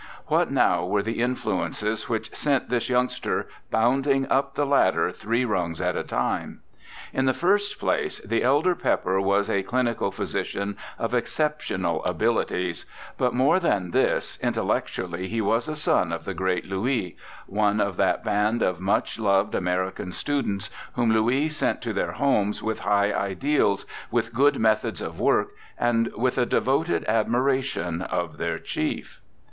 What 0.25 0.49
now 0.49 0.83
were 0.83 1.03
the 1.03 1.21
influences 1.21 2.09
which 2.09 2.33
sent 2.35 2.69
this 2.69 2.89
youngster 2.89 3.47
bounding 3.69 4.27
up 4.31 4.55
the 4.55 4.65
ladder 4.65 5.11
three 5.11 5.45
rungs 5.45 5.79
at 5.79 5.95
a 5.95 6.01
time? 6.01 6.61
In 7.13 7.25
the 7.25 7.35
first 7.35 7.79
place, 7.79 8.17
the 8.21 8.41
elder 8.41 8.73
Pepper 8.73 9.21
was 9.21 9.47
a 9.47 9.61
clinical 9.61 10.09
physician 10.09 10.75
of 10.97 11.13
exceptional 11.13 12.03
abilities; 12.03 12.83
but 13.19 13.35
more 13.35 13.59
than 13.59 13.91
this, 13.91 14.39
intellectually 14.41 15.27
he 15.27 15.39
was 15.39 15.67
a 15.67 15.75
son 15.75 16.11
of 16.11 16.25
the 16.25 16.33
great 16.33 16.65
Louis, 16.65 17.15
one 17.45 17.79
of 17.79 17.95
that 17.97 18.23
band 18.23 18.63
of 18.63 18.79
much 18.79 19.19
loved 19.19 19.53
American 19.53 20.11
students, 20.11 20.71
whom 20.93 21.11
Louis 21.11 21.47
sent 21.49 21.79
to 21.83 21.93
their 21.93 22.13
homes 22.13 22.63
with 22.63 22.79
high 22.79 23.13
ideals, 23.13 23.85
with 24.09 24.33
good 24.33 24.57
methods 24.57 24.99
of 24.99 25.19
work, 25.19 25.49
and 25.77 26.11
with 26.17 26.39
a 26.39 26.45
devoted 26.47 27.05
WILLIAM 27.05 27.05
PEPPER 27.05 27.07
213 27.07 27.15
admiration 27.35 28.01
of 28.01 28.39
their 28.39 28.57
chief. 28.57 29.21